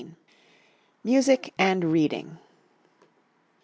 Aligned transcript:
MUSIC 1.03 1.53
AND 1.59 1.83
READING. 1.83 2.39